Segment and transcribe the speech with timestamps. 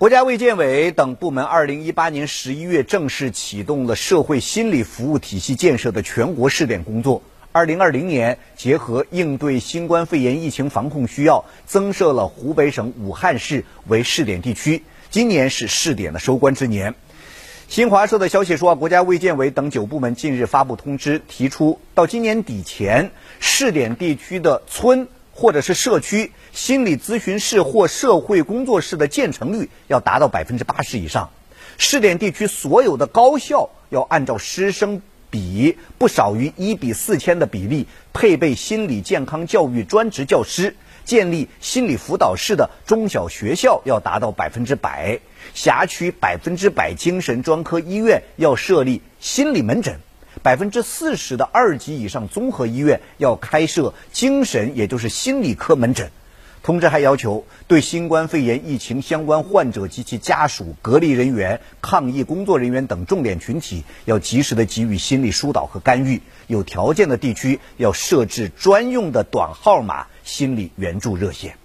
[0.00, 7.20] 国家卫健委等部门二零一八年十一月正式启动了社会心理服务体系建设的全国试点工作。
[7.52, 14.84] 二零二零年，结合应对新冠肺炎疫情防控需要，增设了湖北省武汉市为试点地区。
[15.10, 16.94] 今年是试点的收官之年。
[17.68, 25.08] 新华社的消息说，国家卫健委等九部门近日发布通知，提出到今年底前，试点地区的村。
[25.40, 31.30] 或者是社区心理咨询室或社会工作室的建成率要达到百分之八十以上，
[31.78, 35.00] 试点地区所有的高校要按照师生
[35.30, 40.76] 比不少于一比四千的比例配备心理健康教育专职教师，
[41.06, 45.20] 建立心理辅导室的中小学校要达到百分之百，
[45.54, 50.00] 辖区百分之百精神专科医院要设立心理门诊。
[50.42, 56.10] 百分之四十的二级以上综合医院要开设精神，也就是心理科门诊。
[56.62, 66.20] 通知还要求，对新冠肺炎疫情相关患者及其家属、隔离人员、抗疫工作人员等重点群体，要及时的给予心理疏导和干预。
[66.46, 71.59] 有条件的地区要设置专用的短号码心理援助热线。